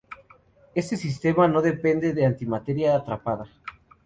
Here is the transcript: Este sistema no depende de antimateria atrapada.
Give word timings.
Este 0.73 0.97
sistema 0.97 1.47
no 1.47 1.61
depende 1.61 2.11
de 2.13 2.25
antimateria 2.25 2.95
atrapada. 2.95 3.45